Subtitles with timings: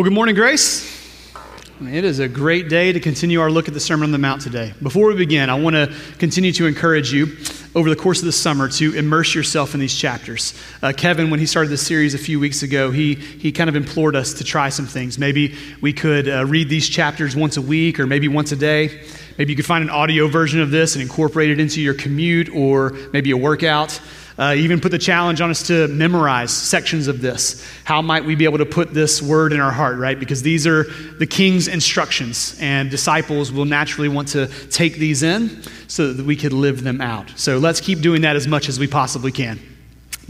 [0.00, 0.82] Well, good morning, Grace.
[1.82, 4.40] It is a great day to continue our look at the Sermon on the Mount
[4.40, 4.72] today.
[4.82, 7.36] Before we begin, I want to continue to encourage you
[7.74, 10.58] over the course of the summer to immerse yourself in these chapters.
[10.80, 13.76] Uh, Kevin, when he started this series a few weeks ago, he, he kind of
[13.76, 15.18] implored us to try some things.
[15.18, 19.02] Maybe we could uh, read these chapters once a week or maybe once a day.
[19.36, 22.48] Maybe you could find an audio version of this and incorporate it into your commute
[22.48, 24.00] or maybe a workout.
[24.40, 27.62] Uh, even put the challenge on us to memorize sections of this.
[27.84, 30.18] How might we be able to put this word in our heart, right?
[30.18, 30.84] Because these are
[31.18, 36.36] the king's instructions, and disciples will naturally want to take these in so that we
[36.36, 37.30] could live them out.
[37.36, 39.69] So let's keep doing that as much as we possibly can.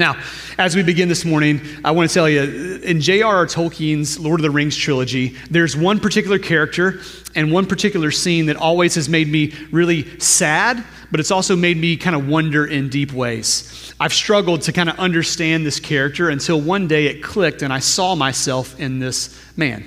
[0.00, 0.18] Now,
[0.56, 3.44] as we begin this morning, I want to tell you in J.R.R.
[3.44, 7.02] Tolkien's Lord of the Rings trilogy, there's one particular character
[7.34, 11.76] and one particular scene that always has made me really sad, but it's also made
[11.76, 13.92] me kind of wonder in deep ways.
[14.00, 17.80] I've struggled to kind of understand this character until one day it clicked and I
[17.80, 19.84] saw myself in this man.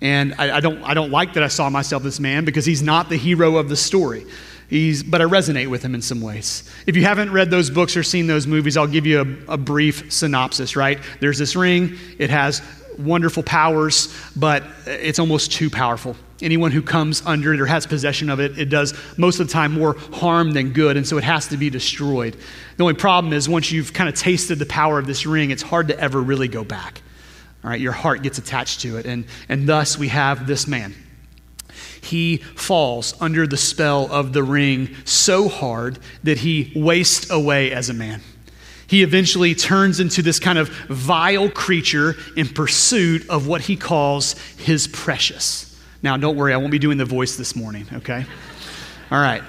[0.00, 2.82] And I, I don't, I don't like that I saw myself this man because he's
[2.82, 4.26] not the hero of the story.
[4.68, 6.70] He's, but I resonate with him in some ways.
[6.86, 9.56] If you haven't read those books or seen those movies, I'll give you a, a
[9.56, 10.98] brief synopsis, right?
[11.20, 12.62] There's this ring, it has
[12.98, 16.16] wonderful powers, but it's almost too powerful.
[16.40, 19.52] Anyone who comes under it or has possession of it, it does most of the
[19.52, 22.36] time more harm than good, and so it has to be destroyed.
[22.76, 25.62] The only problem is once you've kind of tasted the power of this ring, it's
[25.62, 27.02] hard to ever really go back.
[27.62, 30.94] All right, your heart gets attached to it, and, and thus we have this man
[32.04, 37.90] he falls under the spell of the ring so hard that he wastes away as
[37.90, 38.20] a man.
[38.86, 44.34] He eventually turns into this kind of vile creature in pursuit of what he calls
[44.58, 45.80] his precious.
[46.02, 48.26] Now, don't worry, I won't be doing the voice this morning, okay?
[49.10, 49.42] All right.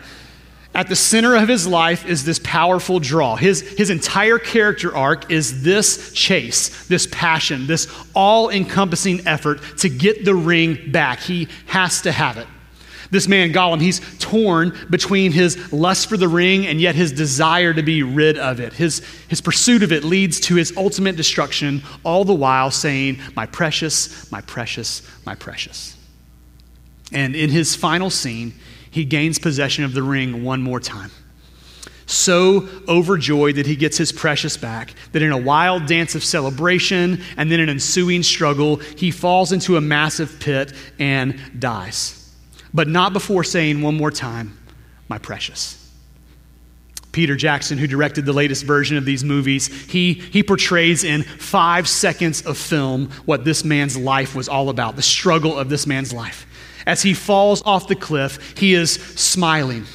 [0.75, 3.37] At the center of his life is this powerful draw.
[3.37, 9.87] His, his entire character arc is this chase, this passion, this all encompassing effort to
[9.87, 11.19] get the ring back.
[11.21, 12.47] He has to have it.
[13.09, 17.73] This man, Gollum, he's torn between his lust for the ring and yet his desire
[17.73, 18.73] to be rid of it.
[18.73, 18.99] His,
[19.29, 24.29] his pursuit of it leads to his ultimate destruction, all the while saying, My precious,
[24.29, 25.95] my precious, my precious.
[27.13, 28.53] And in his final scene,
[28.95, 31.11] he gains possession of the ring one more time.
[32.05, 37.21] So overjoyed that he gets his precious back, that in a wild dance of celebration
[37.35, 42.33] and then an ensuing struggle, he falls into a massive pit and dies.
[42.73, 44.57] But not before saying one more time,
[45.09, 45.81] My precious.
[47.11, 51.89] Peter Jackson, who directed the latest version of these movies, he, he portrays in five
[51.89, 56.13] seconds of film what this man's life was all about, the struggle of this man's
[56.13, 56.47] life.
[56.85, 59.85] As he falls off the cliff, he is smiling,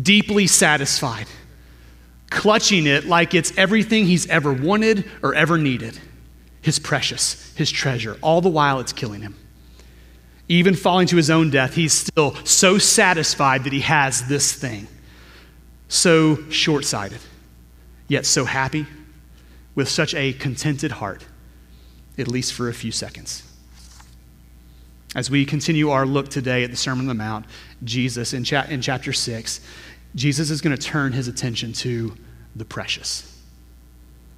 [0.00, 1.26] deeply satisfied,
[2.30, 5.98] clutching it like it's everything he's ever wanted or ever needed
[6.62, 8.16] his precious, his treasure.
[8.22, 9.34] All the while, it's killing him.
[10.48, 14.86] Even falling to his own death, he's still so satisfied that he has this thing.
[15.88, 17.20] So short sighted,
[18.08, 18.86] yet so happy,
[19.74, 21.24] with such a contented heart,
[22.18, 23.42] at least for a few seconds.
[25.14, 27.46] As we continue our look today at the Sermon on the Mount,
[27.82, 29.60] Jesus, in, cha- in chapter 6,
[30.14, 32.14] Jesus is going to turn his attention to
[32.54, 33.40] the precious.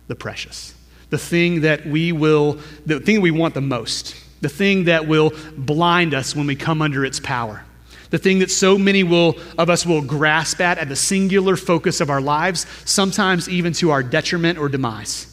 [0.09, 0.75] The precious.
[1.11, 4.16] The thing that we will, the thing we want the most.
[4.41, 7.65] The thing that will blind us when we come under its power.
[8.09, 12.00] The thing that so many will, of us will grasp at at the singular focus
[12.00, 15.28] of our lives, sometimes even to our detriment or demise.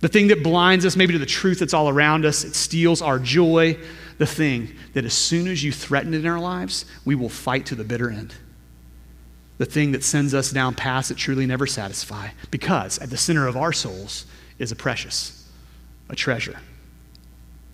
[0.00, 3.00] The thing that blinds us maybe to the truth that's all around us, it steals
[3.00, 3.78] our joy,
[4.18, 7.66] the thing that as soon as you threaten it in our lives, we will fight
[7.66, 8.34] to the bitter end.
[9.58, 13.46] The thing that sends us down paths that truly never satisfy, because at the center
[13.46, 14.26] of our souls
[14.58, 15.48] is a precious,
[16.08, 16.58] a treasure.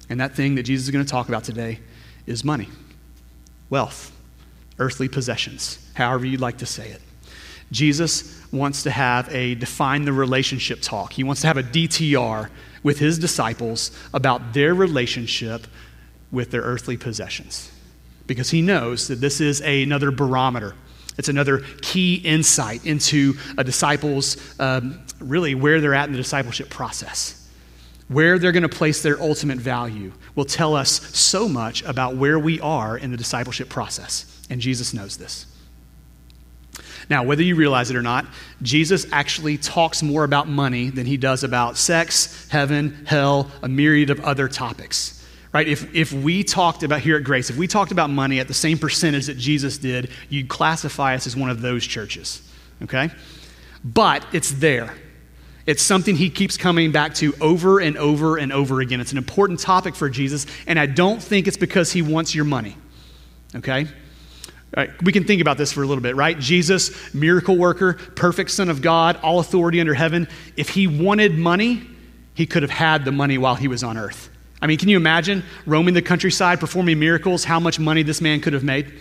[0.08, 1.80] And that thing that Jesus is going to talk about today
[2.26, 2.68] is money,
[3.70, 4.12] wealth,
[4.78, 7.00] earthly possessions, however you'd like to say it.
[7.70, 11.12] Jesus wants to have a define the relationship talk.
[11.12, 12.50] He wants to have a DTR
[12.82, 15.66] with his disciples about their relationship
[16.32, 17.70] with their earthly possessions
[18.31, 20.76] because he knows that this is a, another barometer.
[21.19, 26.70] It's another key insight into a disciple's, um, really, where they're at in the discipleship
[26.70, 27.49] process.
[28.06, 32.38] Where they're going to place their ultimate value will tell us so much about where
[32.38, 34.46] we are in the discipleship process.
[34.49, 35.46] And Jesus knows this.
[37.08, 38.26] Now, whether you realize it or not,
[38.62, 44.10] Jesus actually talks more about money than he does about sex, heaven, hell, a myriad
[44.10, 45.19] of other topics
[45.52, 45.67] right?
[45.67, 48.55] If, if we talked about here at Grace, if we talked about money at the
[48.55, 52.43] same percentage that Jesus did, you'd classify us as one of those churches,
[52.82, 53.11] okay?
[53.85, 54.94] But it's there.
[55.67, 59.00] It's something he keeps coming back to over and over and over again.
[59.00, 62.44] It's an important topic for Jesus, and I don't think it's because he wants your
[62.44, 62.76] money.
[63.55, 63.87] Okay?
[64.76, 66.38] Right, we can think about this for a little bit, right?
[66.38, 70.29] Jesus, miracle worker, perfect Son of God, all authority under heaven.
[70.56, 71.82] If he wanted money,
[72.35, 74.30] he could have had the money while he was on earth.
[74.62, 78.40] I mean, can you imagine roaming the countryside, performing miracles, how much money this man
[78.40, 78.92] could have made?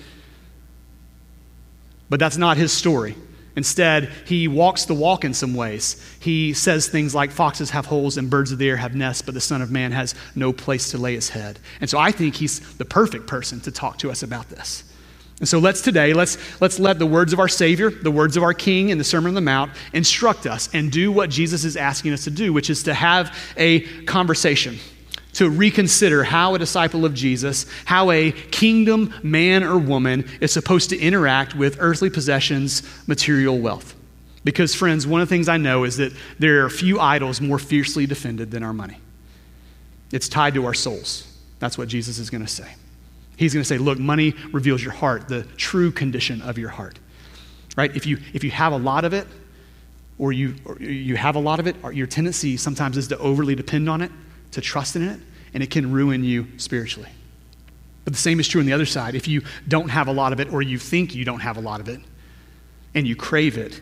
[2.09, 3.15] But that's not his story.
[3.55, 6.01] Instead, he walks the walk in some ways.
[6.21, 9.33] He says things like, Foxes have holes and birds of the air have nests, but
[9.33, 11.59] the Son of Man has no place to lay his head.
[11.81, 14.85] And so I think he's the perfect person to talk to us about this.
[15.39, 18.43] And so let's today, let's, let's let the words of our Savior, the words of
[18.43, 21.77] our King in the Sermon on the Mount instruct us and do what Jesus is
[21.77, 24.77] asking us to do, which is to have a conversation,
[25.33, 30.89] to reconsider how a disciple of Jesus, how a kingdom man or woman is supposed
[30.89, 33.95] to interact with earthly possessions, material wealth.
[34.43, 37.59] Because, friends, one of the things I know is that there are few idols more
[37.59, 38.97] fiercely defended than our money.
[40.11, 41.25] It's tied to our souls.
[41.59, 42.73] That's what Jesus is going to say.
[43.35, 46.97] He's going to say, look, money reveals your heart, the true condition of your heart.
[47.77, 47.95] Right?
[47.95, 49.27] If you, if you have a lot of it,
[50.17, 53.55] or you, or you have a lot of it, your tendency sometimes is to overly
[53.55, 54.11] depend on it,
[54.51, 55.19] to trust in it,
[55.53, 57.09] and it can ruin you spiritually.
[58.05, 59.15] But the same is true on the other side.
[59.15, 61.61] If you don't have a lot of it, or you think you don't have a
[61.61, 61.99] lot of it,
[62.95, 63.81] and you crave it,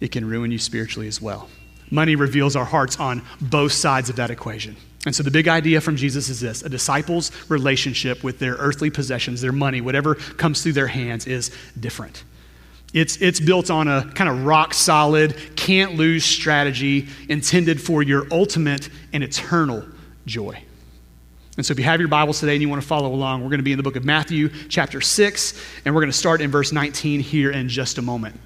[0.00, 1.48] it can ruin you spiritually as well.
[1.90, 4.76] Money reveals our hearts on both sides of that equation.
[5.06, 8.90] And so the big idea from Jesus is this a disciple's relationship with their earthly
[8.90, 12.24] possessions, their money, whatever comes through their hands, is different.
[12.92, 18.26] It's, it's built on a kind of rock solid, can't lose strategy intended for your
[18.32, 19.84] ultimate and eternal
[20.26, 20.60] joy.
[21.56, 23.50] And so, if you have your Bibles today and you want to follow along, we're
[23.50, 26.40] going to be in the book of Matthew, chapter 6, and we're going to start
[26.40, 28.38] in verse 19 here in just a moment.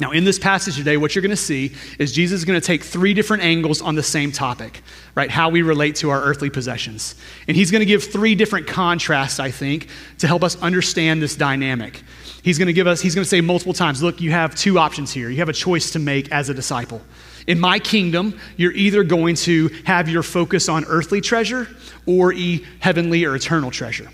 [0.00, 2.66] Now, in this passage today, what you're going to see is Jesus is going to
[2.66, 4.82] take three different angles on the same topic,
[5.14, 5.30] right?
[5.30, 7.14] How we relate to our earthly possessions.
[7.46, 9.88] And he's going to give three different contrasts, I think,
[10.18, 12.02] to help us understand this dynamic.
[12.42, 14.80] He's going to give us, he's going to say multiple times, look, you have two
[14.80, 15.30] options here.
[15.30, 17.00] You have a choice to make as a disciple.
[17.46, 21.68] In my kingdom, you're either going to have your focus on earthly treasure
[22.04, 24.10] or e- heavenly or eternal treasure.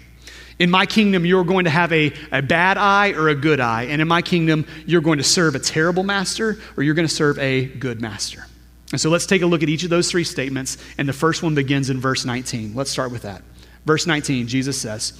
[0.60, 3.84] In my kingdom, you're going to have a, a bad eye or a good eye.
[3.84, 7.14] And in my kingdom, you're going to serve a terrible master or you're going to
[7.14, 8.46] serve a good master.
[8.92, 10.76] And so let's take a look at each of those three statements.
[10.98, 12.74] And the first one begins in verse 19.
[12.74, 13.42] Let's start with that.
[13.86, 15.14] Verse 19, Jesus says,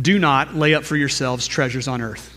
[0.00, 2.36] Do not lay up for yourselves treasures on earth,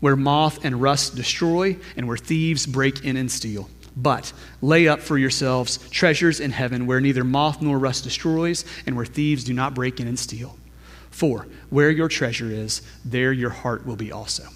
[0.00, 3.70] where moth and rust destroy and where thieves break in and steal.
[3.96, 4.30] But
[4.60, 9.06] lay up for yourselves treasures in heaven, where neither moth nor rust destroys and where
[9.06, 10.58] thieves do not break in and steal.
[11.14, 14.48] For where your treasure is, there your heart will be also.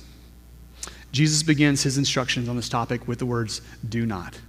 [1.13, 4.41] Jesus begins his instructions on this topic with the words, do not.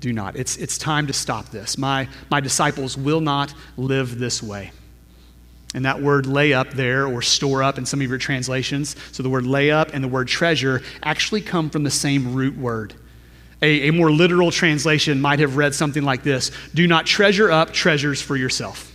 [0.00, 0.36] Do not.
[0.36, 1.78] It's, it's time to stop this.
[1.78, 4.70] My, my disciples will not live this way.
[5.74, 9.22] And that word lay up there, or store up in some of your translations, so
[9.22, 12.92] the word lay up and the word treasure actually come from the same root word.
[13.62, 17.72] A, a more literal translation might have read something like this Do not treasure up
[17.72, 18.94] treasures for yourself.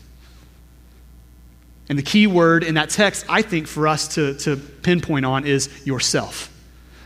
[1.89, 5.45] And the key word in that text, I think, for us to, to pinpoint on
[5.45, 6.49] is yourself.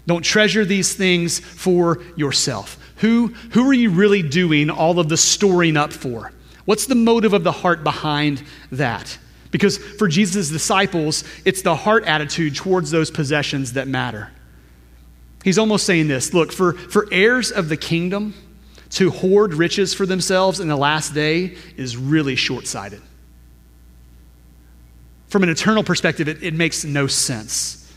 [0.06, 2.78] Don't treasure these things for yourself.
[2.98, 6.32] Who, who are you really doing all of the storing up for?
[6.66, 9.18] What's the motive of the heart behind that?
[9.52, 14.32] Because for Jesus' disciples, it's the heart attitude towards those possessions that matter.
[15.44, 18.34] He's almost saying this look, for, for heirs of the kingdom,
[18.92, 23.02] to hoard riches for themselves in the last day is really short sighted.
[25.28, 27.92] From an eternal perspective, it, it makes no sense.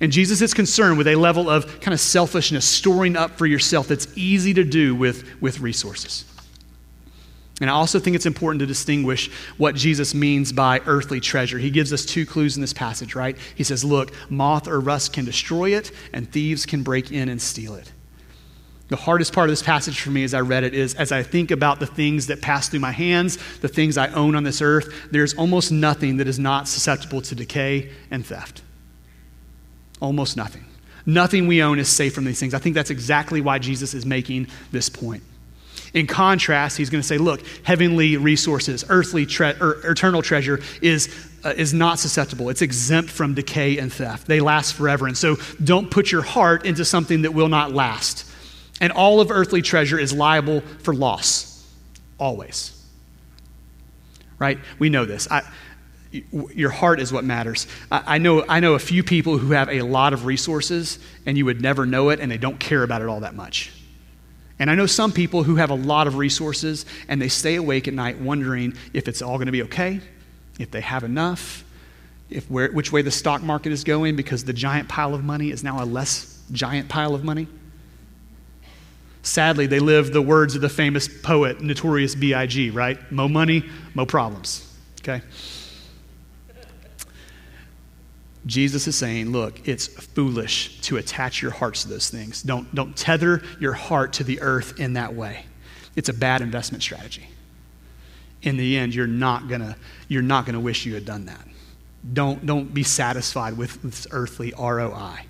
[0.00, 3.88] And Jesus is concerned with a level of kind of selfishness, storing up for yourself
[3.88, 6.24] that's easy to do with, with resources.
[7.60, 11.58] And I also think it's important to distinguish what Jesus means by earthly treasure.
[11.58, 13.36] He gives us two clues in this passage, right?
[13.54, 17.40] He says, Look, moth or rust can destroy it, and thieves can break in and
[17.40, 17.92] steal it.
[18.92, 21.22] The hardest part of this passage for me as I read it is as I
[21.22, 24.60] think about the things that pass through my hands, the things I own on this
[24.60, 28.60] earth, there's almost nothing that is not susceptible to decay and theft.
[30.02, 30.66] Almost nothing.
[31.06, 32.52] Nothing we own is safe from these things.
[32.52, 35.22] I think that's exactly why Jesus is making this point.
[35.94, 41.08] In contrast, he's going to say, look, heavenly resources, earthly, tre- or eternal treasure is,
[41.44, 42.50] uh, is not susceptible.
[42.50, 44.26] It's exempt from decay and theft.
[44.26, 45.06] They last forever.
[45.06, 48.28] And so don't put your heart into something that will not last
[48.82, 51.64] and all of earthly treasure is liable for loss,
[52.18, 52.78] always.
[54.40, 54.58] Right?
[54.80, 55.28] We know this.
[55.30, 55.42] I,
[56.10, 57.68] your heart is what matters.
[57.92, 61.38] I, I, know, I know a few people who have a lot of resources, and
[61.38, 63.72] you would never know it, and they don't care about it all that much.
[64.58, 67.88] And I know some people who have a lot of resources and they stay awake
[67.88, 70.00] at night wondering if it's all going to be okay,
[70.58, 71.64] if they have enough,
[72.30, 75.50] if where, which way the stock market is going because the giant pile of money
[75.50, 77.48] is now a less giant pile of money.
[79.22, 82.98] Sadly, they live the words of the famous poet, Notorious B.I.G., right?
[83.12, 83.64] Mo money,
[83.94, 84.68] mo problems.
[85.00, 85.22] Okay?
[88.44, 92.42] Jesus is saying, look, it's foolish to attach your hearts to those things.
[92.42, 95.44] Don't, don't tether your heart to the earth in that way.
[95.94, 97.28] It's a bad investment strategy.
[98.42, 99.76] In the end, you're not gonna,
[100.08, 101.46] you're not gonna wish you had done that.
[102.12, 105.20] Don't, don't be satisfied with this earthly ROI.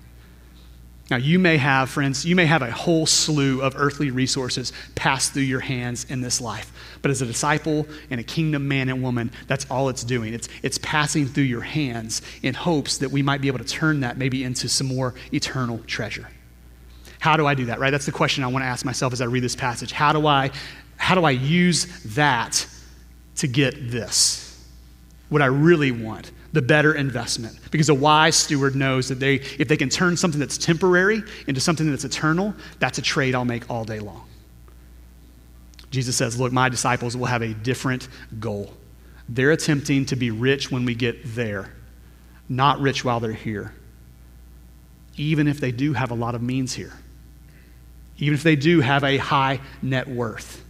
[1.13, 5.29] Now, you may have, friends, you may have a whole slew of earthly resources pass
[5.29, 6.73] through your hands in this life.
[7.03, 10.33] But as a disciple and a kingdom man and woman, that's all it's doing.
[10.33, 13.99] It's, it's passing through your hands in hopes that we might be able to turn
[13.99, 16.31] that maybe into some more eternal treasure.
[17.19, 17.91] How do I do that, right?
[17.91, 19.91] That's the question I want to ask myself as I read this passage.
[19.91, 20.49] How do I,
[20.97, 22.65] how do I use that
[23.35, 24.67] to get this?
[25.29, 27.57] What I really want the better investment.
[27.71, 31.59] Because a wise steward knows that they, if they can turn something that's temporary into
[31.59, 34.23] something that's eternal, that's a trade I'll make all day long.
[35.89, 38.07] Jesus says, Look, my disciples will have a different
[38.39, 38.73] goal.
[39.27, 41.71] They're attempting to be rich when we get there,
[42.47, 43.73] not rich while they're here.
[45.15, 46.93] Even if they do have a lot of means here,
[48.17, 50.63] even if they do have a high net worth.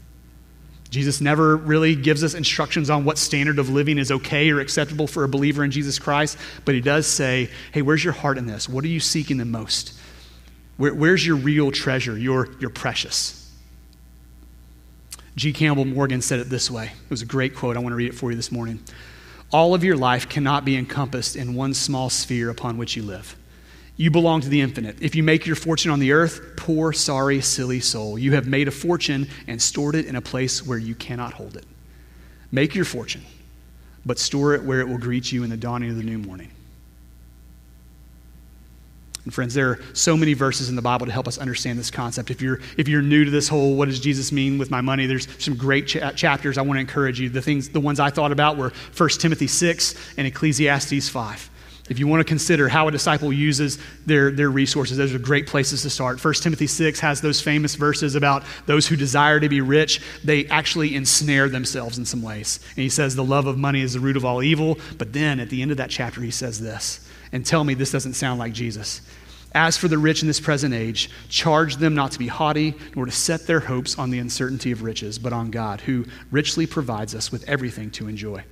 [0.93, 5.07] Jesus never really gives us instructions on what standard of living is okay or acceptable
[5.07, 8.45] for a believer in Jesus Christ, but he does say, hey, where's your heart in
[8.45, 8.69] this?
[8.69, 9.99] What are you seeking the most?
[10.77, 13.51] Where, where's your real treasure, your, your precious?
[15.35, 15.51] G.
[15.51, 16.85] Campbell Morgan said it this way.
[16.85, 17.75] It was a great quote.
[17.75, 18.79] I want to read it for you this morning.
[19.51, 23.35] All of your life cannot be encompassed in one small sphere upon which you live.
[23.95, 25.01] You belong to the infinite.
[25.01, 28.67] If you make your fortune on the earth, poor, sorry, silly soul, you have made
[28.67, 31.65] a fortune and stored it in a place where you cannot hold it.
[32.51, 33.23] Make your fortune,
[34.05, 36.49] but store it where it will greet you in the dawning of the new morning.
[39.25, 41.89] And friends, there are so many verses in the Bible to help us understand this
[41.89, 42.29] concept.
[42.29, 45.05] If you're, if you're new to this whole, what does Jesus mean with my money?
[45.05, 47.29] There's some great cha- chapters I want to encourage you.
[47.29, 51.49] The things, the ones I thought about were 1 Timothy 6 and Ecclesiastes 5.
[51.89, 55.47] If you want to consider how a disciple uses their, their resources, those are great
[55.47, 56.23] places to start.
[56.23, 60.01] 1 Timothy 6 has those famous verses about those who desire to be rich.
[60.23, 62.61] They actually ensnare themselves in some ways.
[62.69, 64.79] And he says, The love of money is the root of all evil.
[64.97, 67.05] But then at the end of that chapter, he says this.
[67.33, 69.01] And tell me this doesn't sound like Jesus.
[69.53, 73.05] As for the rich in this present age, charge them not to be haughty, nor
[73.05, 77.13] to set their hopes on the uncertainty of riches, but on God, who richly provides
[77.13, 78.43] us with everything to enjoy.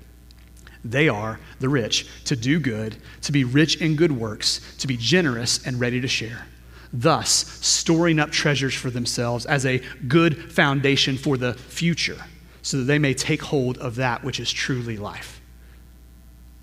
[0.83, 4.97] They are, the rich, to do good, to be rich in good works, to be
[4.97, 6.47] generous and ready to share,
[6.91, 7.31] thus
[7.65, 12.25] storing up treasures for themselves as a good foundation for the future,
[12.63, 15.39] so that they may take hold of that which is truly life.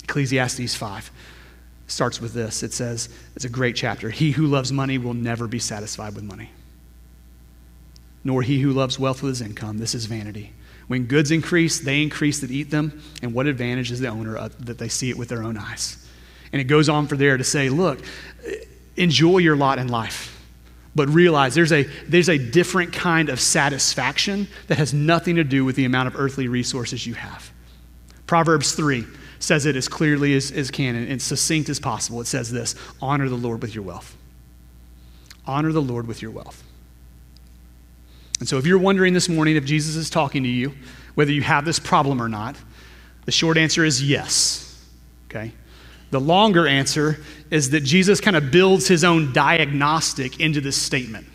[0.04, 1.10] Ecclesiastes 5
[1.86, 4.10] starts with this it says, it's a great chapter.
[4.10, 6.50] He who loves money will never be satisfied with money,
[8.24, 9.78] nor he who loves wealth with his income.
[9.78, 10.52] This is vanity.
[10.88, 14.66] When goods increase, they increase that eat them, and what advantage is the owner of,
[14.66, 16.04] that they see it with their own eyes?
[16.52, 18.00] And it goes on for there to say, look,
[18.96, 20.34] enjoy your lot in life.
[20.94, 25.64] But realize there's a, there's a different kind of satisfaction that has nothing to do
[25.64, 27.52] with the amount of earthly resources you have.
[28.26, 29.04] Proverbs 3
[29.38, 32.20] says it as clearly as, as can and succinct as possible.
[32.20, 34.16] It says this honor the Lord with your wealth.
[35.46, 36.64] Honor the Lord with your wealth.
[38.38, 40.74] And so, if you're wondering this morning if Jesus is talking to you,
[41.14, 42.56] whether you have this problem or not,
[43.24, 44.86] the short answer is yes.
[45.28, 45.52] Okay?
[46.10, 47.18] The longer answer
[47.50, 51.26] is that Jesus kind of builds his own diagnostic into this statement.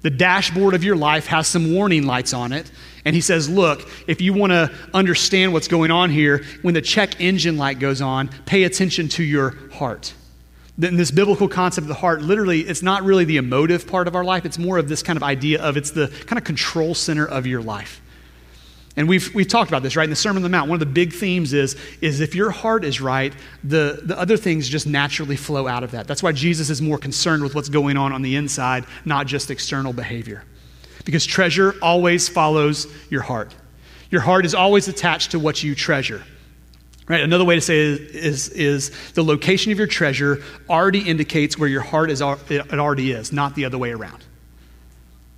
[0.00, 2.70] The dashboard of your life has some warning lights on it.
[3.04, 6.82] And he says, Look, if you want to understand what's going on here, when the
[6.82, 10.14] check engine light goes on, pay attention to your heart
[10.80, 14.14] in this biblical concept of the heart, literally, it's not really the emotive part of
[14.14, 14.44] our life.
[14.44, 17.46] It's more of this kind of idea of it's the kind of control center of
[17.46, 18.00] your life.
[18.96, 20.04] And we've, we've talked about this, right?
[20.04, 22.50] In the Sermon on the Mount, one of the big themes is, is if your
[22.50, 23.32] heart is right,
[23.62, 26.08] the, the other things just naturally flow out of that.
[26.08, 29.52] That's why Jesus is more concerned with what's going on on the inside, not just
[29.52, 30.42] external behavior.
[31.04, 33.54] Because treasure always follows your heart.
[34.10, 36.24] Your heart is always attached to what you treasure.
[37.08, 37.22] Right?
[37.22, 41.68] Another way to say it is, is, the location of your treasure already indicates where
[41.68, 44.24] your heart is, it already is, not the other way around.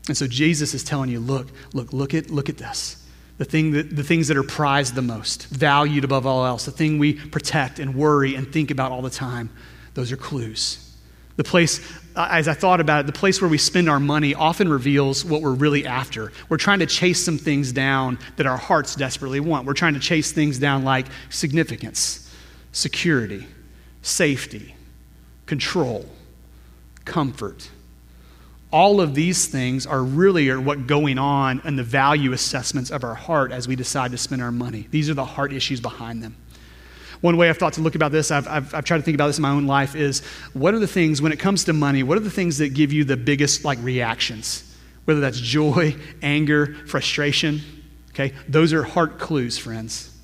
[0.08, 2.96] And so Jesus is telling you, look, look, look at, look at this.
[3.38, 6.72] The, thing that, the things that are prized the most, valued above all else, the
[6.72, 9.50] thing we protect and worry and think about all the time,
[9.94, 10.94] those are clues.
[11.36, 11.78] The place,
[12.16, 15.24] Uh, as I thought about it, the place where we spend our money often reveals
[15.24, 16.32] what we're really after.
[16.48, 19.66] We're trying to chase some things down that our hearts desperately want.
[19.66, 22.32] We're trying to chase things down like significance,
[22.72, 23.46] security,
[24.02, 24.74] safety,
[25.46, 26.04] control,
[27.04, 27.70] comfort.
[28.72, 33.04] All of these things are really are what going on in the value assessments of
[33.04, 34.86] our heart as we decide to spend our money.
[34.90, 36.36] These are the heart issues behind them.
[37.20, 39.26] One way I've thought to look about this, I've, I've, I've, tried to think about
[39.26, 40.20] this in my own life, is
[40.54, 42.92] what are the things, when it comes to money, what are the things that give
[42.92, 44.66] you the biggest like reactions?
[45.04, 47.60] Whether that's joy, anger, frustration,
[48.10, 48.32] okay?
[48.48, 50.16] Those are heart clues, friends.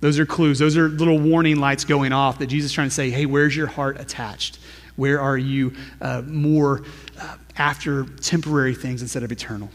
[0.00, 0.58] Those are clues.
[0.58, 3.54] Those are little warning lights going off that Jesus is trying to say, hey, where's
[3.54, 4.58] your heart attached?
[4.96, 6.84] Where are you uh, more
[7.18, 9.68] uh, after temporary things instead of eternal?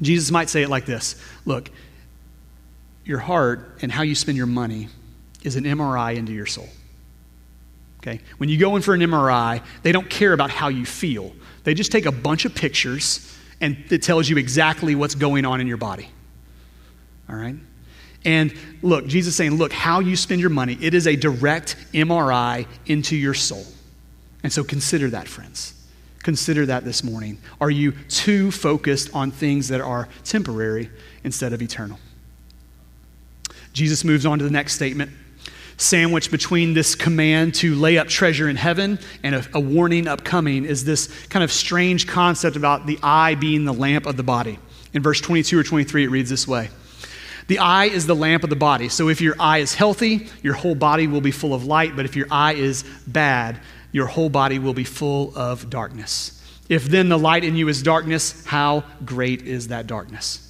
[0.00, 1.70] Jesus might say it like this Look,
[3.04, 4.88] your heart and how you spend your money
[5.42, 6.68] is an MRI into your soul.
[7.98, 8.20] Okay?
[8.38, 11.32] When you go in for an MRI, they don't care about how you feel.
[11.64, 15.60] They just take a bunch of pictures and it tells you exactly what's going on
[15.60, 16.08] in your body.
[17.28, 17.56] All right?
[18.24, 21.76] And look, Jesus is saying, look, how you spend your money, it is a direct
[21.92, 23.64] MRI into your soul.
[24.42, 25.74] And so consider that, friends.
[26.22, 27.38] Consider that this morning.
[27.60, 30.90] Are you too focused on things that are temporary
[31.24, 31.98] instead of eternal?
[33.72, 35.10] Jesus moves on to the next statement
[35.76, 40.64] sandwiched between this command to lay up treasure in heaven and a, a, warning upcoming
[40.64, 44.58] is this kind of strange concept about the eye being the lamp of the body.
[44.94, 46.70] In verse 22 or 23, it reads this way
[47.48, 48.88] The eye is the lamp of the body.
[48.88, 52.06] So if your eye is healthy, your whole body will be full of light, but
[52.06, 53.60] if your eye is bad,
[53.92, 56.32] your whole body will be full of darkness.
[56.68, 60.45] If then the light in you is darkness, how great is that darkness?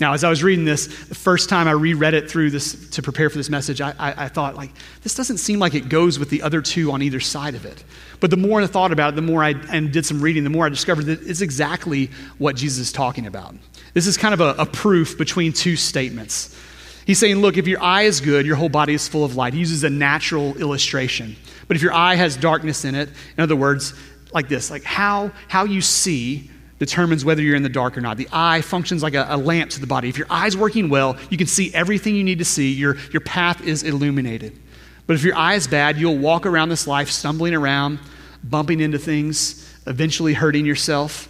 [0.00, 3.02] Now, as I was reading this, the first time I reread it through this to
[3.02, 4.70] prepare for this message, I, I, I, thought, like,
[5.02, 7.84] this doesn't seem like it goes with the other two on either side of it.
[8.18, 10.50] But the more I thought about it, the more I and did some reading, the
[10.50, 13.54] more I discovered that it's exactly what Jesus is talking about.
[13.92, 16.56] This is kind of a, a proof between two statements.
[17.04, 19.52] He's saying, look, if your eye is good, your whole body is full of light.
[19.52, 21.36] He uses a natural illustration.
[21.68, 23.92] But if your eye has darkness in it, in other words,
[24.32, 28.16] like this, like how, how you see determines whether you're in the dark or not.
[28.16, 30.08] The eye functions like a, a, lamp to the body.
[30.08, 32.72] If your eye's working well, you can see everything you need to see.
[32.72, 34.58] Your, your path is illuminated.
[35.06, 37.98] But if your eye is bad, you'll walk around this life stumbling around,
[38.42, 41.28] bumping into things, eventually hurting yourself.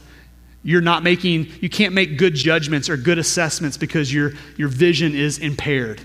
[0.63, 5.17] You're not making, you can't make good judgments or good assessments because your, your vision
[5.17, 6.01] is impaired.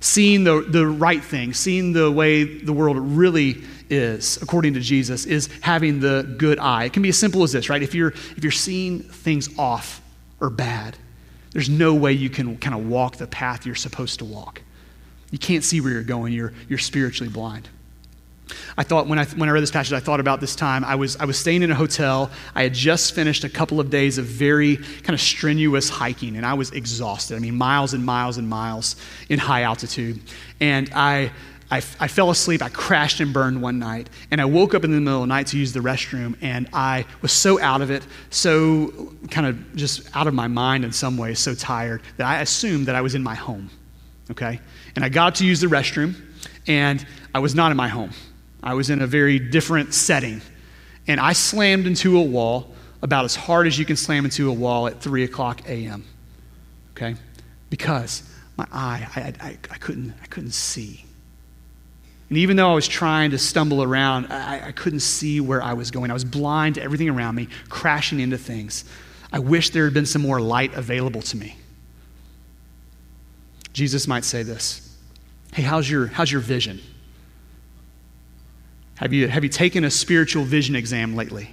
[0.00, 5.26] Seeing the, the right thing, seeing the way the world really is, according to Jesus,
[5.26, 6.84] is having the good eye.
[6.84, 7.82] It can be as simple as this, right?
[7.82, 10.00] If you're, if you're seeing things off
[10.40, 10.96] or bad,
[11.52, 14.62] there's no way you can kind of walk the path you're supposed to walk.
[15.30, 17.68] You can't see where you're going, you're, you're spiritually blind.
[18.76, 20.84] I thought when I, when I read this passage, I thought about this time.
[20.84, 22.30] I was, I was staying in a hotel.
[22.54, 26.44] I had just finished a couple of days of very kind of strenuous hiking, and
[26.44, 27.36] I was exhausted.
[27.36, 28.96] I mean, miles and miles and miles
[29.28, 30.20] in high altitude.
[30.60, 31.32] And I,
[31.72, 32.60] I, I fell asleep.
[32.60, 34.10] I crashed and burned one night.
[34.30, 36.36] And I woke up in the middle of the night to use the restroom.
[36.42, 40.84] And I was so out of it, so kind of just out of my mind
[40.84, 43.70] in some ways, so tired, that I assumed that I was in my home.
[44.30, 44.60] Okay?
[44.96, 46.14] And I got to use the restroom,
[46.66, 48.10] and I was not in my home.
[48.62, 50.42] I was in a very different setting.
[51.08, 54.52] And I slammed into a wall about as hard as you can slam into a
[54.52, 56.04] wall at 3 o'clock a.m.
[56.90, 57.14] Okay?
[57.70, 61.06] Because my eye, I, I, I, couldn't, I couldn't see.
[62.32, 65.74] And even though I was trying to stumble around, I, I, couldn't see where I
[65.74, 66.10] was going.
[66.10, 68.86] I was blind to everything around me, crashing into things.
[69.30, 71.58] I wish there had been some more light available to me.
[73.74, 74.96] Jesus might say this
[75.52, 76.80] Hey, how's your, how's your vision?
[78.94, 81.50] Have you, have you taken a spiritual vision exam lately?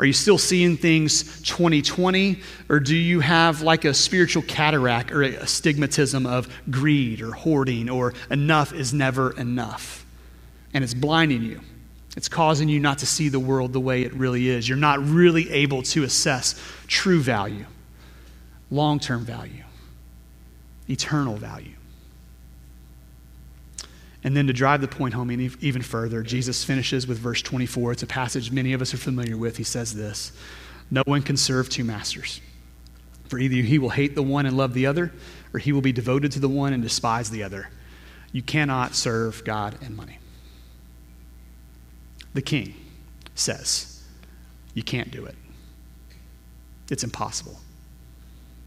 [0.00, 2.40] Are you still seeing things 2020?
[2.70, 7.90] Or do you have like a spiritual cataract or a stigmatism of greed or hoarding
[7.90, 10.06] or enough is never enough?
[10.72, 11.60] And it's blinding you.
[12.16, 14.66] It's causing you not to see the world the way it really is.
[14.66, 17.66] You're not really able to assess true value,
[18.70, 19.64] long term value,
[20.88, 21.74] eternal value.
[24.22, 27.92] And then to drive the point home even further, Jesus finishes with verse 24.
[27.92, 29.56] It's a passage many of us are familiar with.
[29.56, 30.32] He says this
[30.90, 32.40] No one can serve two masters.
[33.28, 35.12] For either he will hate the one and love the other,
[35.54, 37.68] or he will be devoted to the one and despise the other.
[38.32, 40.18] You cannot serve God and money.
[42.34, 42.74] The king
[43.34, 44.02] says,
[44.74, 45.34] You can't do it.
[46.90, 47.58] It's impossible.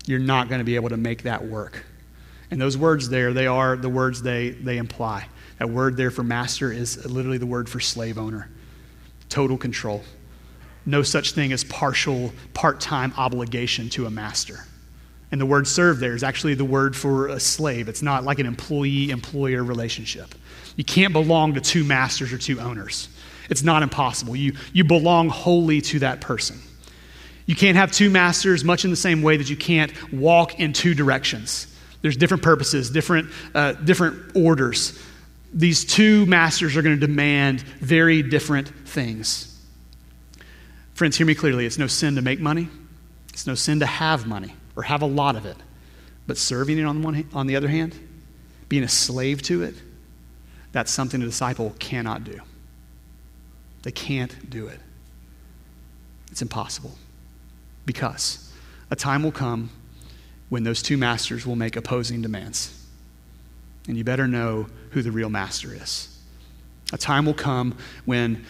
[0.05, 1.85] You're not going to be able to make that work.
[2.51, 5.27] And those words there, they are the words they, they imply.
[5.59, 8.49] That word there for master is literally the word for slave owner.
[9.29, 10.03] total control.
[10.85, 14.65] No such thing as partial, part time obligation to a master.
[15.31, 17.89] And the word serve there is actually the word for a slave.
[17.89, 20.35] It's not like an employee employer relationship.
[20.75, 23.09] You can't belong to two masters or two owners.
[23.49, 24.35] It's not impossible.
[24.35, 26.59] You, you belong wholly to that person.
[27.45, 30.73] You can't have two masters, much in the same way that you can't walk in
[30.73, 31.67] two directions.
[32.01, 34.99] There's different purposes, different, uh, different orders.
[35.53, 39.49] These two masters are going to demand very different things.
[40.95, 41.65] Friends, hear me clearly.
[41.65, 42.69] It's no sin to make money,
[43.29, 45.57] it's no sin to have money or have a lot of it.
[46.25, 47.95] But serving it on, one, on the other hand,
[48.69, 49.75] being a slave to it,
[50.71, 52.39] that's something a disciple cannot do.
[53.83, 54.79] They can't do it.
[56.31, 56.97] It's impossible.
[57.85, 58.51] Because
[58.89, 59.69] a time will come
[60.49, 62.79] when those two masters will make opposing demands.
[63.87, 66.09] And you better know who the real master is.
[66.91, 68.45] A time will come when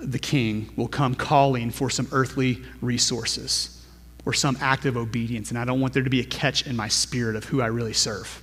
[0.00, 3.84] the king will come calling for some earthly resources
[4.24, 5.50] or some act of obedience.
[5.50, 7.66] And I don't want there to be a catch in my spirit of who I
[7.66, 8.42] really serve.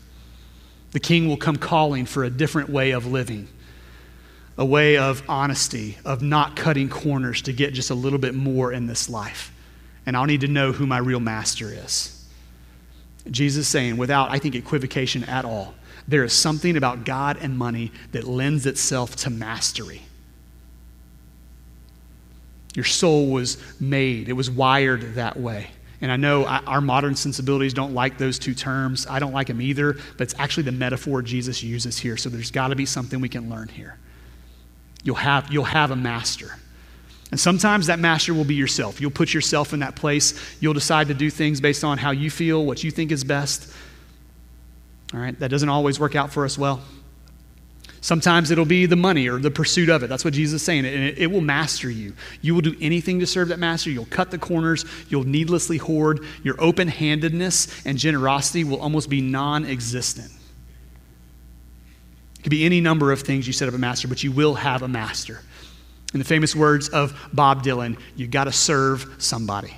[0.91, 3.47] The king will come calling for a different way of living
[4.58, 8.71] a way of honesty, of not cutting corners to get just a little bit more
[8.71, 9.54] in this life.
[10.06, 12.13] And I'll need to know who my real master is.
[13.30, 15.76] Jesus saying, without, I think, equivocation at all,
[16.08, 20.02] there is something about God and money that lends itself to mastery.
[22.76, 25.67] Your soul was made, it was wired that way.
[26.00, 29.08] And I know our modern sensibilities don't like those two terms.
[29.10, 32.17] I don't like them either, but it's actually the metaphor Jesus uses here.
[32.17, 33.98] So there's got to be something we can learn here.
[35.04, 36.56] You'll have, you'll have a master.
[37.32, 39.02] And sometimes that master will be yourself.
[39.02, 40.56] You'll put yourself in that place.
[40.60, 43.74] You'll decide to do things based on how you feel, what you think is best.
[45.13, 46.82] All right, that doesn't always work out for us well.
[48.02, 50.08] Sometimes it'll be the money or the pursuit of it.
[50.08, 50.86] That's what Jesus is saying.
[50.86, 52.13] And it, it, will master you.
[52.41, 53.89] You will do anything to serve that master.
[53.89, 54.86] You'll cut the corners.
[55.10, 56.24] You'll needlessly hoard.
[56.43, 60.32] Your open handedness and generosity will almost be non existent.
[62.39, 64.56] It could be any number of things you set up a master, but you will
[64.56, 65.41] have a master.
[66.13, 69.74] In the famous words of Bob Dylan, you got to serve somebody.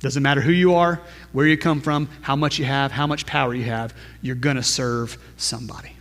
[0.00, 1.00] Doesn't matter who you are,
[1.32, 4.56] where you come from, how much you have, how much power you have, you're going
[4.56, 5.92] to serve somebody.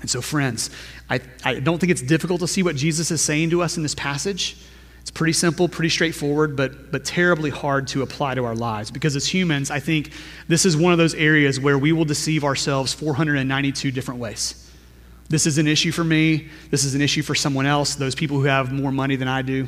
[0.00, 0.70] And so, friends,
[1.10, 3.82] I, I don't think it's difficult to see what Jesus is saying to us in
[3.82, 4.56] this passage.
[5.00, 8.90] It's pretty simple, pretty straightforward, but, but terribly hard to apply to our lives.
[8.90, 10.12] Because as humans, I think
[10.46, 14.70] this is one of those areas where we will deceive ourselves 492 different ways.
[15.28, 16.48] This is an issue for me.
[16.70, 19.42] This is an issue for someone else, those people who have more money than I
[19.42, 19.66] do.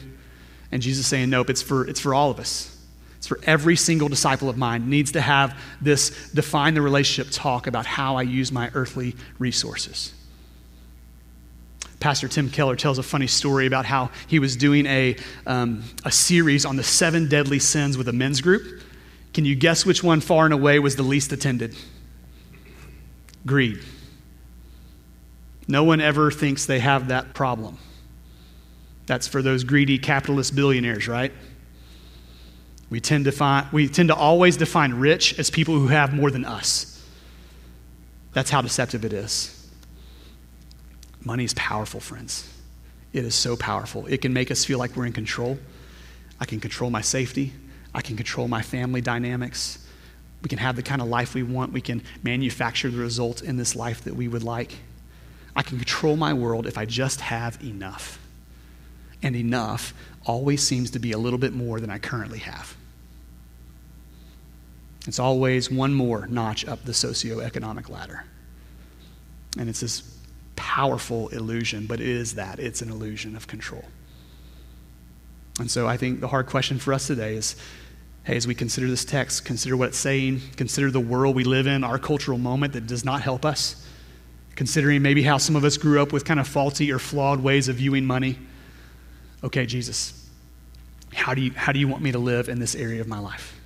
[0.70, 2.75] And Jesus saying, nope, it's for, it's for all of us.
[3.16, 7.66] It's for every single disciple of mine needs to have this define the relationship talk
[7.66, 10.12] about how I use my earthly resources.
[11.98, 16.12] Pastor Tim Keller tells a funny story about how he was doing a, um, a
[16.12, 18.83] series on the seven deadly sins with a men's group.
[19.33, 21.74] Can you guess which one far and away was the least attended?
[23.46, 23.81] Greed.
[25.68, 27.79] No one ever thinks they have that problem.
[29.07, 31.33] That's for those greedy capitalist billionaires, right?
[32.88, 36.31] We tend to, find, we tend to always define rich as people who have more
[36.31, 37.05] than us.
[38.33, 39.53] That's how deceptive it is.
[41.25, 42.53] Money is powerful, friends.
[43.12, 44.07] It is so powerful.
[44.07, 45.59] It can make us feel like we're in control.
[46.38, 47.53] I can control my safety,
[47.94, 49.83] I can control my family dynamics.
[50.42, 51.72] We can have the kind of life we want.
[51.72, 54.77] We can manufacture the result in this life that we would like.
[55.57, 58.20] I can control my world if I just have enough.
[59.22, 62.76] And enough always seems to be a little bit more than I currently have.
[65.07, 68.24] It's always one more notch up the socioeconomic ladder.
[69.59, 70.02] And it's this
[70.57, 73.85] powerful illusion, but it is that it's an illusion of control.
[75.59, 77.57] And so I think the hard question for us today is
[78.24, 81.68] hey, as we consider this text, consider what it's saying, consider the world we live
[81.68, 83.87] in, our cultural moment that does not help us,
[84.57, 87.68] considering maybe how some of us grew up with kind of faulty or flawed ways
[87.68, 88.37] of viewing money.
[89.44, 90.29] Okay, Jesus,
[91.12, 93.18] how do you, how do you want me to live in this area of my
[93.18, 93.59] life?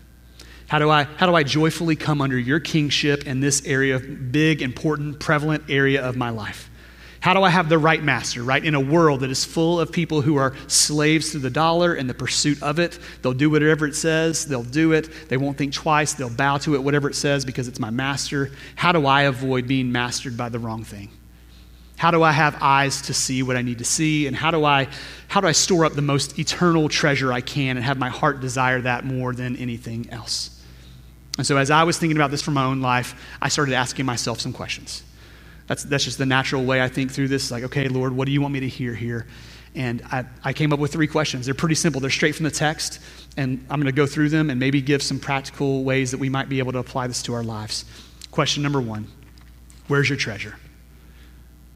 [0.66, 4.62] How do, I, how do I joyfully come under your kingship in this area, big,
[4.62, 6.70] important, prevalent area of my life?
[7.18, 8.64] How do I have the right master, right?
[8.64, 12.08] In a world that is full of people who are slaves to the dollar and
[12.08, 12.98] the pursuit of it.
[13.20, 15.28] They'll do whatever it says, they'll do it.
[15.28, 18.50] They won't think twice, they'll bow to it, whatever it says, because it's my master.
[18.74, 21.10] How do I avoid being mastered by the wrong thing?
[22.00, 24.26] How do I have eyes to see what I need to see?
[24.26, 24.88] And how do I,
[25.28, 28.40] how do I store up the most eternal treasure I can and have my heart
[28.40, 30.64] desire that more than anything else?
[31.36, 34.06] And so, as I was thinking about this for my own life, I started asking
[34.06, 35.02] myself some questions.
[35.66, 37.50] That's, that's just the natural way I think through this.
[37.50, 39.26] Like, okay, Lord, what do you want me to hear here?
[39.74, 41.44] And I, I came up with three questions.
[41.44, 43.00] They're pretty simple, they're straight from the text.
[43.36, 46.30] And I'm going to go through them and maybe give some practical ways that we
[46.30, 47.84] might be able to apply this to our lives.
[48.30, 49.06] Question number one
[49.86, 50.56] Where's your treasure?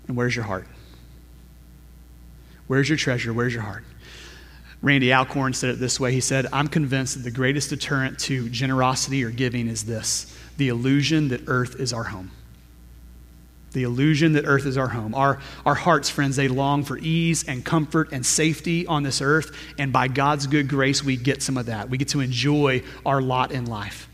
[0.09, 0.67] And where's your heart?
[2.67, 3.33] Where's your treasure?
[3.33, 3.85] Where's your heart?
[4.83, 6.13] Randy Alcorn said it this way.
[6.13, 10.69] He said, I'm convinced that the greatest deterrent to generosity or giving is this the
[10.69, 12.31] illusion that earth is our home.
[13.73, 15.15] The illusion that earth is our home.
[15.15, 19.57] Our, our hearts, friends, they long for ease and comfort and safety on this earth.
[19.79, 21.91] And by God's good grace, we get some of that.
[21.91, 24.09] We get to enjoy our lot in life.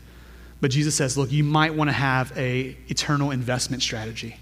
[0.61, 4.37] But Jesus says, look, you might want to have a eternal investment strategy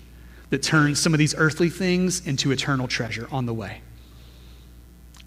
[0.49, 3.81] that turns some of these earthly things into eternal treasure on the way.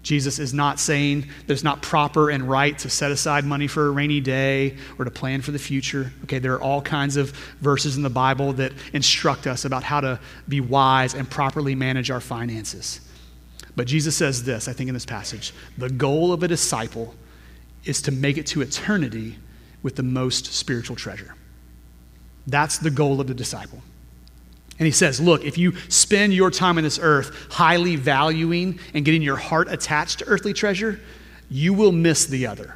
[0.03, 3.91] Jesus is not saying there's not proper and right to set aside money for a
[3.91, 6.11] rainy day or to plan for the future.
[6.25, 7.31] Okay, there are all kinds of
[7.61, 12.11] verses in the Bible that instruct us about how to be wise and properly manage
[12.11, 12.99] our finances.
[13.77, 17.15] But Jesus says this, I think, in this passage the goal of a disciple
[17.85, 19.37] is to make it to eternity
[19.83, 21.33] with the most spiritual treasure.
[22.45, 23.81] That's the goal of the disciple.
[24.79, 29.05] And he says, Look, if you spend your time on this earth highly valuing and
[29.05, 30.99] getting your heart attached to earthly treasure,
[31.49, 32.75] you will miss the other.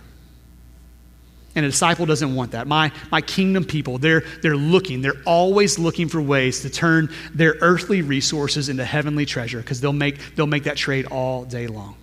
[1.56, 2.68] And a disciple doesn't want that.
[2.68, 7.56] My, my kingdom people, they're, they're looking, they're always looking for ways to turn their
[7.62, 11.96] earthly resources into heavenly treasure because they'll make, they'll make that trade all day long.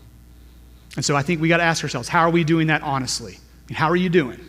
[0.97, 3.39] And so I think we got to ask ourselves how are we doing that honestly?
[3.73, 4.41] How are you doing?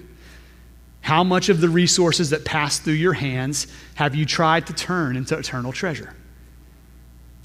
[1.02, 5.18] How much of the resources that pass through your hands have you tried to turn
[5.18, 6.14] into eternal treasure?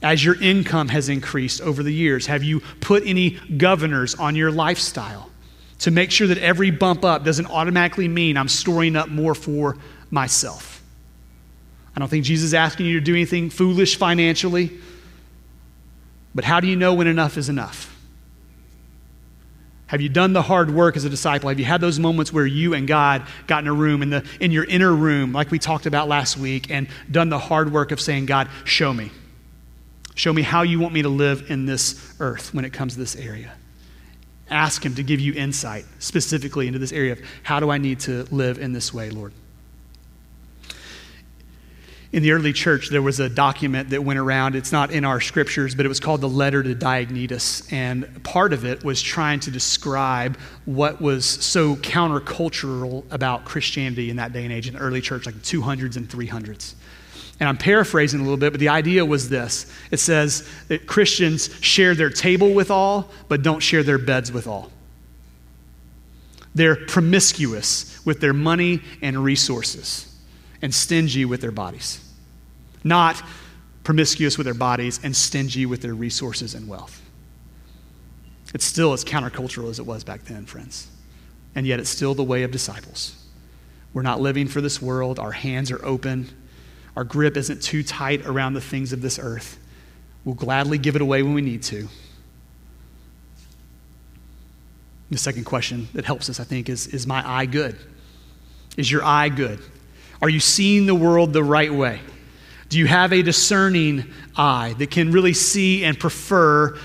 [0.02, 4.50] As your income has increased over the years, have you put any governors on your
[4.50, 5.30] lifestyle
[5.80, 9.76] to make sure that every bump up doesn't automatically mean I'm storing up more for
[10.10, 10.82] myself?
[11.94, 14.78] I don't think Jesus is asking you to do anything foolish financially,
[16.34, 17.96] but how do you know when enough is enough?
[19.90, 21.48] Have you done the hard work as a disciple?
[21.48, 24.24] Have you had those moments where you and God got in a room, in, the,
[24.38, 27.90] in your inner room, like we talked about last week, and done the hard work
[27.90, 29.11] of saying, God, show me.
[30.14, 33.00] Show me how you want me to live in this earth when it comes to
[33.00, 33.53] this area.
[34.48, 37.98] Ask Him to give you insight specifically into this area of how do I need
[38.00, 39.33] to live in this way, Lord
[42.12, 44.57] in the early church, there was a document that went around.
[44.57, 47.73] It's not in our scriptures, but it was called the Letter to Diognetus.
[47.73, 54.16] And part of it was trying to describe what was so countercultural about Christianity in
[54.16, 56.75] that day and age in the early church, like the 200s and 300s.
[57.38, 61.49] And I'm paraphrasing a little bit, but the idea was this it says that Christians
[61.61, 64.73] share their table with all, but don't share their beds with all.
[66.57, 70.10] They're promiscuous with their money and resources
[70.62, 72.05] and stingy with their bodies,
[72.85, 73.23] not
[73.85, 77.01] promiscuous with their bodies and stingy with their resources and wealth.
[78.53, 80.88] It's still as countercultural as it was back then, friends.
[81.55, 83.16] And yet it's still the way of disciples.
[83.92, 86.29] We're not living for this world, our hands are open,
[86.96, 89.59] our grip isn't too tight around the things of this earth.
[90.25, 91.88] We'll gladly give it away when we need to.
[95.11, 97.77] The second question that helps us, I think, is Is my eye good?
[98.77, 99.61] Is your eye good?
[100.22, 102.00] Are you seeing the world the right way?
[102.68, 104.04] Do you have a discerning
[104.37, 106.78] eye that can really see and prefer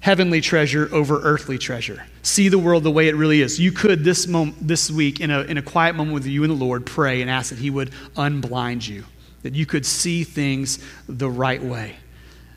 [0.00, 2.04] heavenly treasure over earthly treasure?
[2.22, 3.58] See the world the way it really is.
[3.58, 6.52] You could this, moment, this week, in a, in a quiet moment with you and
[6.52, 9.04] the Lord, pray and ask that He would unblind you,
[9.42, 10.78] that you could see things
[11.08, 11.96] the right way.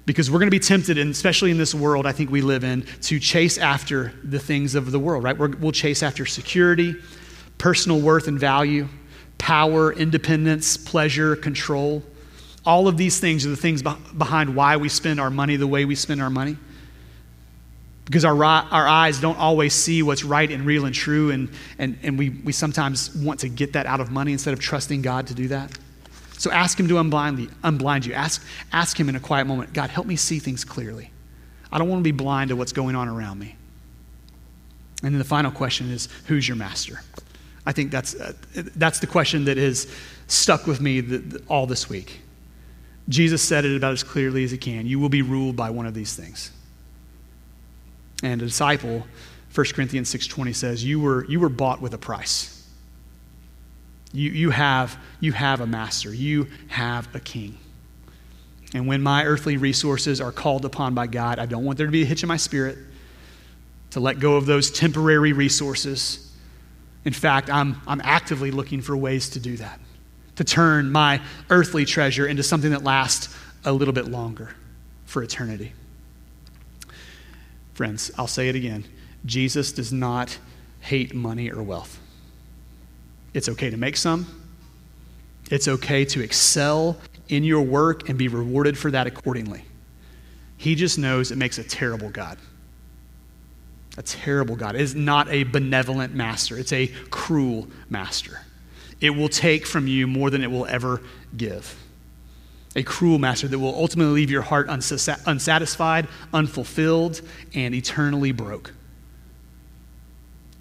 [0.06, 2.64] Because we're going to be tempted, and especially in this world I think we live
[2.64, 5.38] in, to chase after the things of the world, right?
[5.38, 6.96] we will chase after security,
[7.58, 8.88] personal worth and value
[9.42, 12.04] power, independence, pleasure, control.
[12.64, 15.84] All of these things are the things behind why we spend our money the way
[15.84, 16.58] we spend our money.
[18.06, 21.50] Because our, our eyes don't always see what's right and real and true, and,
[21.80, 25.02] and, and we, we sometimes want to get that out of money instead of trusting
[25.02, 25.76] God to do that.
[26.38, 28.14] So ask Him to unblind, unblind you.
[28.14, 31.10] Ask, ask Him in a quiet moment God, help me see things clearly.
[31.72, 33.56] I don't want to be blind to what's going on around me.
[35.02, 37.02] And then the final question is who's your master?
[37.66, 38.34] I think that's, uh,
[38.76, 39.88] that's the question that has
[40.28, 42.20] stuck with me the, the, all this week.
[43.10, 44.88] Jesus said it about as clearly as he can.
[44.88, 46.52] You will be ruled by one of these things.
[48.24, 49.06] And a disciple,
[49.54, 52.66] 1 Corinthians 6.20 says, you were, you were bought with a price.
[54.14, 56.14] You, you, have, you have a master.
[56.14, 57.58] You have a king.
[58.74, 61.92] And when my earthly resources are called upon by God, I don't want there to
[61.92, 62.78] be a hitch in my spirit
[63.92, 66.31] to let go of those temporary resources
[67.06, 69.80] in fact, I'm, I'm actively looking for ways to do that,
[70.36, 73.36] to turn my earthly treasure into something that lasts
[73.66, 74.56] a little bit longer
[75.06, 75.74] for eternity.
[77.74, 78.86] Friends, I'll say it again
[79.26, 80.38] Jesus does not
[80.80, 82.00] hate money or wealth.
[83.34, 84.26] It's okay to make some,
[85.50, 86.98] it's okay to excel
[87.30, 89.64] in your work and be rewarded for that accordingly.
[90.58, 92.38] He just knows it makes a terrible God.
[93.98, 94.76] A terrible God.
[94.76, 98.42] It is not a benevolent master, it's a cruel master.
[99.00, 101.02] It will take from you more than it will ever
[101.36, 101.76] give.
[102.76, 107.22] A cruel master that will ultimately leave your heart unsatisfied, unfulfilled,
[107.54, 108.74] and eternally broke.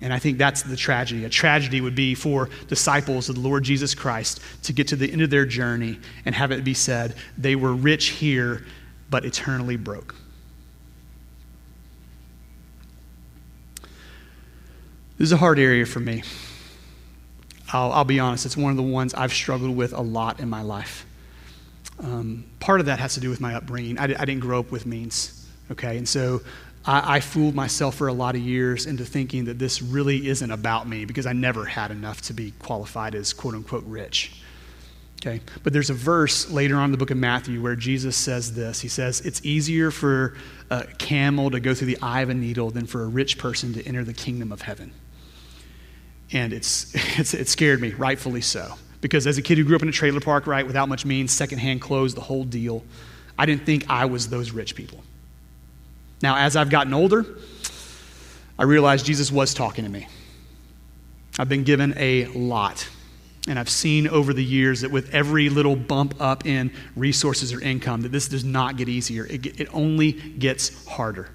[0.00, 1.24] And I think that's the tragedy.
[1.26, 5.12] A tragedy would be for disciples of the Lord Jesus Christ to get to the
[5.12, 8.64] end of their journey and have it be said, they were rich here,
[9.10, 10.14] but eternally broke.
[15.20, 16.22] This is a hard area for me.
[17.74, 20.48] I'll, I'll, be honest, it's one of the ones I've struggled with a lot in
[20.48, 21.04] my life.
[21.98, 23.98] Um, part of that has to do with my upbringing.
[23.98, 25.98] I, I didn't grow up with means, okay?
[25.98, 26.40] And so
[26.86, 30.50] I, I, fooled myself for a lot of years into thinking that this really isn't
[30.50, 34.40] about me because I never had enough to be qualified as quote unquote rich.
[35.20, 35.42] Okay?
[35.62, 38.80] But there's a verse later on in the book of Matthew where Jesus says this.
[38.80, 40.34] He says, It's easier for
[40.70, 43.74] a camel to go through the eye of a needle than for a rich person
[43.74, 44.94] to enter the kingdom of heaven.
[46.32, 48.74] And it's, it's, it scared me, rightfully so.
[49.00, 51.32] Because as a kid who grew up in a trailer park, right, without much means,
[51.32, 52.84] secondhand clothes, the whole deal,
[53.38, 55.02] I didn't think I was those rich people.
[56.22, 57.24] Now, as I've gotten older,
[58.58, 60.06] I realized Jesus was talking to me.
[61.38, 62.86] I've been given a lot.
[63.48, 67.60] And I've seen over the years that with every little bump up in resources or
[67.62, 69.24] income, that this does not get easier.
[69.24, 71.30] It, it only gets harder.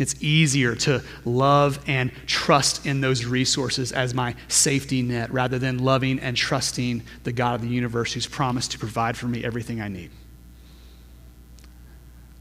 [0.00, 5.78] It's easier to love and trust in those resources as my safety net rather than
[5.78, 9.80] loving and trusting the God of the universe who's promised to provide for me everything
[9.80, 10.10] I need.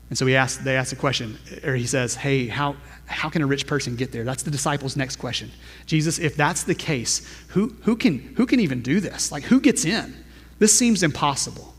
[0.10, 3.44] And so he asked, they asked the question, or he says, Hey, how, how can
[3.44, 4.24] a rich person get there?
[4.24, 5.52] That's the disciples' next question.
[5.86, 9.32] Jesus, if that's the case, who, who, can, who can even do this?
[9.32, 10.16] Like, who gets in?
[10.58, 11.76] This seems impossible.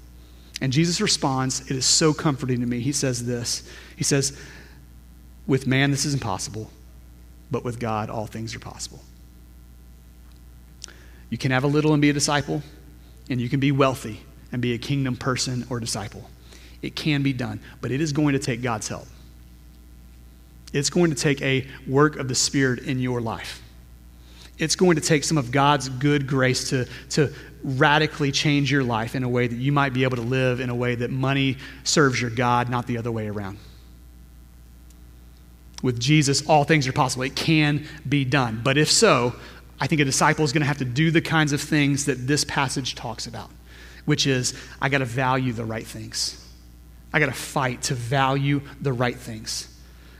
[0.60, 2.80] And Jesus responds, It is so comforting to me.
[2.80, 4.38] He says this He says,
[5.46, 6.70] With man, this is impossible,
[7.50, 9.00] but with God, all things are possible.
[11.28, 12.62] You can have a little and be a disciple,
[13.28, 14.20] and you can be wealthy
[14.52, 16.28] and be a kingdom person or disciple.
[16.82, 19.06] It can be done, but it is going to take God's help.
[20.72, 23.62] It's going to take a work of the Spirit in your life.
[24.58, 27.32] It's going to take some of God's good grace to, to
[27.64, 30.70] radically change your life in a way that you might be able to live in
[30.70, 33.58] a way that money serves your God, not the other way around.
[35.82, 37.22] With Jesus, all things are possible.
[37.22, 38.60] It can be done.
[38.62, 39.34] But if so,
[39.80, 42.26] I think a disciple is going to have to do the kinds of things that
[42.26, 43.50] this passage talks about,
[44.04, 46.36] which is I got to value the right things.
[47.12, 49.66] I got to fight to value the right things.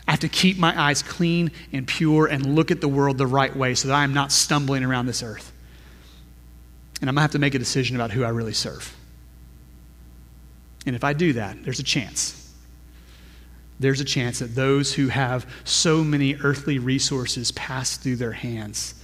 [0.09, 3.27] I have to keep my eyes clean and pure and look at the world the
[3.27, 5.53] right way so that I am not stumbling around this earth.
[7.01, 8.97] And I'm going to have to make a decision about who I really serve.
[10.87, 12.40] And if I do that, there's a chance.
[13.81, 18.95] There's a chance that those who have so many earthly resources pass through their hands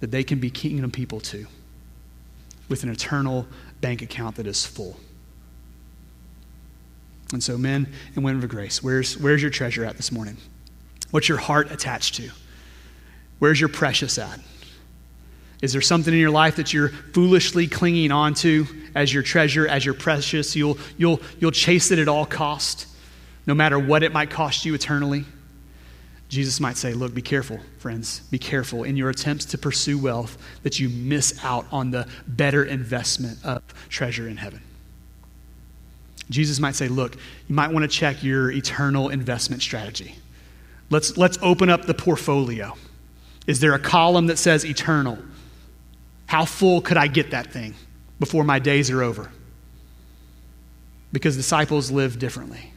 [0.00, 1.46] that they can be kingdom people too,
[2.68, 3.46] with an eternal
[3.80, 4.98] bank account that is full.
[7.32, 10.38] And so, men and women of grace, where's, where's your treasure at this morning?
[11.10, 12.30] What's your heart attached to?
[13.38, 14.40] Where's your precious at?
[15.60, 19.66] Is there something in your life that you're foolishly clinging on to as your treasure,
[19.66, 20.56] as your precious?
[20.56, 22.86] You'll, you'll, you'll chase it at all cost,
[23.46, 25.24] no matter what it might cost you eternally.
[26.28, 28.20] Jesus might say, Look, be careful, friends.
[28.30, 32.64] Be careful in your attempts to pursue wealth that you miss out on the better
[32.64, 34.62] investment of treasure in heaven.
[36.30, 37.16] Jesus might say, look,
[37.48, 40.16] you might want to check your eternal investment strategy.
[40.90, 42.76] Let's, let's open up the portfolio.
[43.46, 45.18] Is there a column that says eternal?
[46.26, 47.74] How full could I get that thing
[48.18, 49.30] before my days are over?
[51.12, 52.72] Because disciples live differently.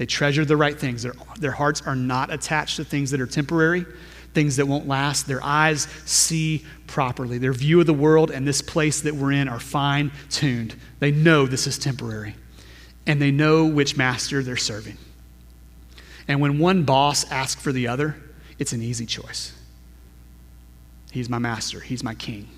[0.00, 1.02] They treasure the right things.
[1.02, 3.84] Their, their hearts are not attached to things that are temporary,
[4.32, 5.26] things that won't last.
[5.26, 7.36] Their eyes see properly.
[7.36, 10.74] Their view of the world and this place that we're in are fine tuned.
[11.00, 12.34] They know this is temporary
[13.06, 14.96] and they know which master they're serving.
[16.26, 18.16] And when one boss asks for the other,
[18.58, 19.52] it's an easy choice.
[21.12, 22.48] He's my master, he's my king.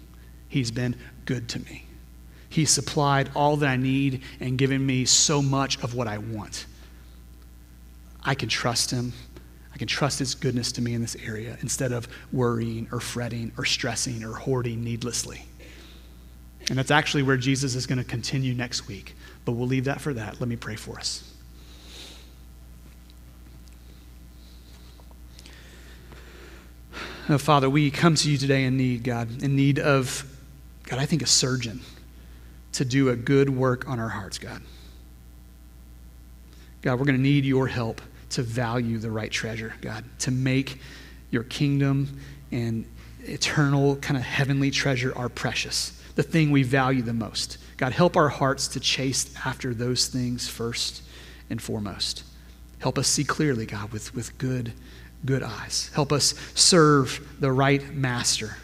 [0.48, 1.86] He's been good to me.
[2.48, 6.66] He's supplied all that I need and given me so much of what I want.
[8.24, 9.12] I can trust him.
[9.74, 13.52] I can trust his goodness to me in this area instead of worrying or fretting
[13.56, 15.44] or stressing or hoarding needlessly.
[16.68, 19.16] And that's actually where Jesus is going to continue next week.
[19.44, 20.40] But we'll leave that for that.
[20.40, 21.28] Let me pray for us.
[27.28, 30.24] Oh, Father, we come to you today in need, God, in need of,
[30.84, 31.80] God, I think a surgeon
[32.72, 34.60] to do a good work on our hearts, God.
[36.82, 38.00] God, we're going to need your help
[38.32, 40.78] to value the right treasure, God, to make
[41.30, 42.20] your kingdom
[42.50, 42.84] and
[43.24, 47.58] eternal, kind of heavenly treasure our precious, the thing we value the most.
[47.76, 51.02] God, help our hearts to chase after those things first
[51.50, 52.24] and foremost.
[52.78, 54.72] Help us see clearly, God, with, with good,
[55.24, 55.90] good eyes.
[55.94, 58.56] Help us serve the right master.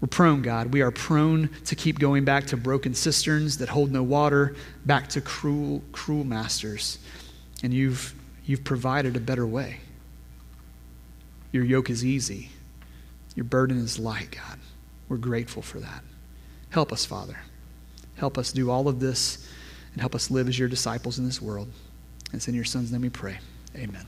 [0.00, 0.72] We're prone, God.
[0.72, 4.54] We are prone to keep going back to broken cisterns that hold no water,
[4.84, 6.98] back to cruel, cruel masters.
[7.62, 8.14] And you've,
[8.46, 9.80] you've provided a better way.
[11.52, 12.50] Your yoke is easy,
[13.34, 14.58] your burden is light, God.
[15.08, 16.02] We're grateful for that.
[16.70, 17.38] Help us, Father.
[18.16, 19.46] Help us do all of this
[19.92, 21.68] and help us live as your disciples in this world.
[22.26, 23.38] And it's in your Son's name we pray.
[23.76, 24.06] Amen.